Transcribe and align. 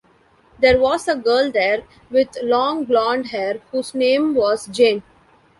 There 0.57 0.79
was 0.79 1.07
a 1.07 1.13
girl 1.15 1.51
there 1.51 1.83
with 2.09 2.35
long 2.41 2.85
blond 2.85 3.27
hair 3.27 3.59
whose 3.71 3.93
name 3.93 4.33
was 4.33 4.65
Jane. 4.65 5.03